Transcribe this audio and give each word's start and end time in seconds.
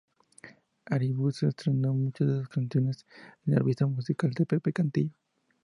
Arvizu 0.89 1.45
estrenó 1.47 1.93
muchas 1.93 2.27
de 2.27 2.33
esas 2.37 2.49
canciones 2.49 3.05
en 3.45 3.53
la 3.53 3.59
revista 3.59 3.85
musical 3.85 4.31
de 4.33 4.47
Pepe 4.47 4.73
Cantillo. 4.73 5.13